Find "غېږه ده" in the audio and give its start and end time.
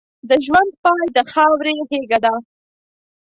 1.89-2.33